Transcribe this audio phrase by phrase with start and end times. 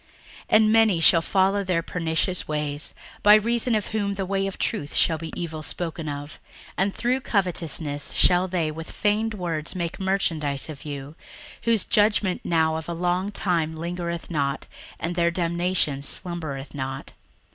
[0.49, 4.57] 61:002:002 And many shall follow their pernicious ways; by reason of whom the way of
[4.57, 6.39] truth shall be evil spoken of.
[6.69, 11.13] 61:002:003 And through covetousness shall they with feigned words make merchandise of you:
[11.65, 14.65] whose judgment now of a long time lingereth not,
[14.99, 17.13] and their damnation slumbereth not.